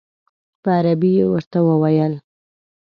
[0.61, 2.13] په عربي یې ورته وویل.